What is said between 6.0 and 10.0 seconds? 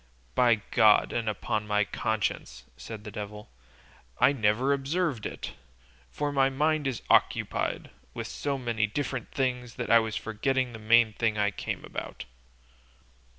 for my mind is occupied with so many different things that I